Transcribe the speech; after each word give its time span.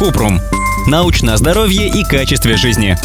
Купрум. 0.00 0.40
Научное 0.86 1.36
здоровье 1.36 1.86
и 1.86 2.04
качестве 2.04 2.56
жизни. 2.56 2.96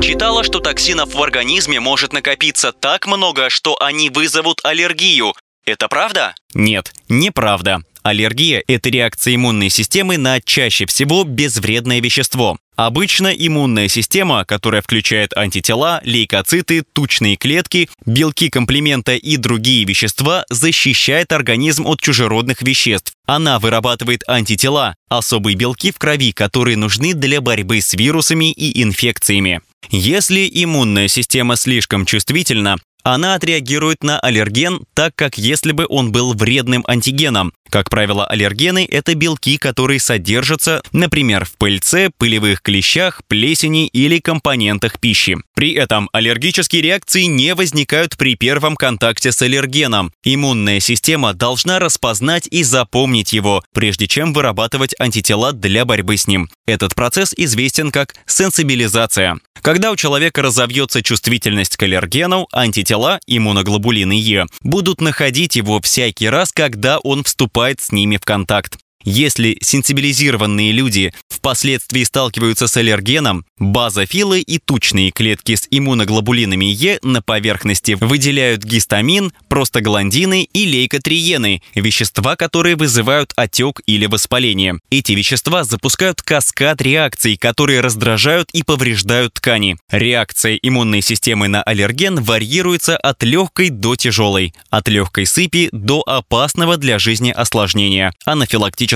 Читала, 0.00 0.44
что 0.44 0.60
токсинов 0.60 1.12
в 1.12 1.20
организме 1.20 1.80
может 1.80 2.12
накопиться 2.12 2.70
так 2.70 3.08
много, 3.08 3.50
что 3.50 3.76
они 3.82 4.10
вызовут 4.10 4.60
аллергию. 4.62 5.34
Это 5.66 5.88
правда? 5.88 6.34
Нет, 6.54 6.92
неправда. 7.08 7.80
Аллергия– 8.04 8.62
это 8.68 8.88
реакция 8.88 9.34
иммунной 9.34 9.68
системы 9.68 10.16
на 10.16 10.40
чаще 10.40 10.86
всего 10.86 11.24
безвредное 11.24 12.00
вещество. 12.00 12.56
Обычно 12.76 13.28
иммунная 13.28 13.88
система, 13.88 14.44
которая 14.44 14.80
включает 14.80 15.36
антитела, 15.36 16.00
лейкоциты, 16.04 16.84
тучные 16.92 17.34
клетки, 17.34 17.88
белки 18.04 18.48
комплемента 18.48 19.16
и 19.16 19.36
другие 19.36 19.84
вещества, 19.84 20.44
защищает 20.50 21.32
организм 21.32 21.84
от 21.88 22.00
чужеродных 22.00 22.62
веществ. 22.62 23.14
Она 23.26 23.58
вырабатывает 23.58 24.22
антитела, 24.28 24.94
особые 25.08 25.56
белки 25.56 25.90
в 25.90 25.98
крови, 25.98 26.30
которые 26.30 26.76
нужны 26.76 27.12
для 27.12 27.40
борьбы 27.40 27.80
с 27.80 27.92
вирусами 27.94 28.52
и 28.52 28.84
инфекциями. 28.84 29.62
Если 29.90 30.48
иммунная 30.52 31.08
система 31.08 31.56
слишком 31.56 32.06
чувствительна, 32.06 32.76
она 33.14 33.36
отреагирует 33.36 34.02
на 34.02 34.18
аллерген 34.18 34.84
так, 34.92 35.14
как 35.14 35.38
если 35.38 35.70
бы 35.70 35.86
он 35.88 36.10
был 36.10 36.34
вредным 36.34 36.84
антигеном. 36.88 37.52
Как 37.70 37.88
правило, 37.88 38.26
аллергены– 38.26 38.86
это 38.90 39.14
белки, 39.14 39.58
которые 39.58 40.00
содержатся, 40.00 40.82
например, 40.92 41.44
в 41.44 41.52
пыльце, 41.52 42.10
пылевых 42.16 42.62
клещах, 42.62 43.22
плесени 43.28 43.86
или 43.86 44.18
компонентах 44.18 44.98
пищи. 44.98 45.36
При 45.54 45.72
этом 45.74 46.08
аллергические 46.12 46.82
реакции 46.82 47.22
не 47.22 47.54
возникают 47.54 48.16
при 48.16 48.34
первом 48.34 48.76
контакте 48.76 49.30
с 49.30 49.40
аллергеном. 49.40 50.12
Иммунная 50.24 50.80
система 50.80 51.32
должна 51.32 51.78
распознать 51.78 52.48
и 52.50 52.64
запомнить 52.64 53.32
его, 53.32 53.62
прежде 53.72 54.08
чем 54.08 54.32
вырабатывать 54.32 54.94
антитела 54.98 55.52
для 55.52 55.84
борьбы 55.84 56.16
с 56.16 56.26
ним. 56.26 56.48
Этот 56.66 56.94
процесс 56.94 57.32
известен 57.36 57.92
как 57.92 58.14
сенсибилизация. 58.26 59.38
Когда 59.66 59.90
у 59.90 59.96
человека 59.96 60.42
разовьется 60.42 61.02
чувствительность 61.02 61.76
к 61.76 61.82
аллергену, 61.82 62.46
антитела, 62.52 63.18
иммуноглобулины 63.26 64.12
Е, 64.12 64.46
будут 64.60 65.00
находить 65.00 65.56
его 65.56 65.80
всякий 65.80 66.28
раз, 66.28 66.52
когда 66.52 67.00
он 67.00 67.24
вступает 67.24 67.80
с 67.80 67.90
ними 67.90 68.16
в 68.16 68.20
контакт. 68.20 68.78
Если 69.08 69.56
сенсибилизированные 69.62 70.72
люди 70.72 71.12
впоследствии 71.28 72.02
сталкиваются 72.02 72.66
с 72.66 72.76
аллергеном, 72.76 73.44
базофилы 73.56 74.40
и 74.40 74.58
тучные 74.58 75.12
клетки 75.12 75.54
с 75.54 75.68
иммуноглобулинами 75.70 76.64
Е 76.64 76.98
на 77.04 77.22
поверхности 77.22 77.96
выделяют 78.00 78.64
гистамин, 78.64 79.32
простагландины 79.48 80.48
и 80.52 80.64
лейкотриены, 80.64 81.62
вещества, 81.76 82.34
которые 82.34 82.74
вызывают 82.74 83.32
отек 83.36 83.80
или 83.86 84.06
воспаление. 84.06 84.80
Эти 84.90 85.12
вещества 85.12 85.62
запускают 85.62 86.20
каскад 86.22 86.82
реакций, 86.82 87.36
которые 87.36 87.82
раздражают 87.82 88.50
и 88.52 88.64
повреждают 88.64 89.34
ткани. 89.34 89.76
Реакция 89.88 90.56
иммунной 90.56 91.00
системы 91.00 91.46
на 91.46 91.62
аллерген 91.62 92.20
варьируется 92.20 92.96
от 92.96 93.22
легкой 93.22 93.70
до 93.70 93.94
тяжелой, 93.94 94.52
от 94.68 94.88
легкой 94.88 95.26
сыпи 95.26 95.68
до 95.70 96.00
опасного 96.00 96.76
для 96.76 96.98
жизни 96.98 97.30
осложнения– 97.30 98.12
анафилактического 98.24 98.95